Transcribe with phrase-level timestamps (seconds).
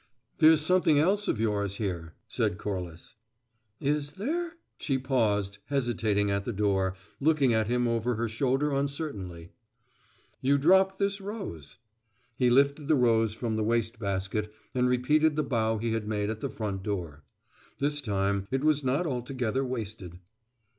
[0.39, 3.13] "There's something else of yours here," said Corliss.
[3.79, 9.51] "Is there?" She paused, hesitating at the door, looking at him over her shoulder uncertainly.
[10.41, 11.77] "You dropped this rose."
[12.35, 16.31] He lifted the rose from the waste basket and repeated the bow he had made
[16.31, 17.23] at the front door.
[17.77, 20.17] This time it was not altogether wasted.